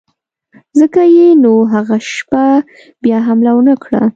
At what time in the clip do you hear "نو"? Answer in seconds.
1.43-1.53